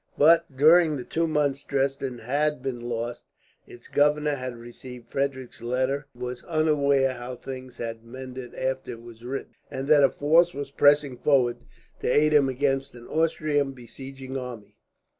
[0.17, 3.27] But during the two months Dresden had been lost.
[3.67, 9.03] Its governor had received Frederick's letter, and was unaware how things had mended after it
[9.03, 11.57] was written, and that a force was pressing forward
[11.99, 14.75] to aid him against an Austrian besieging army.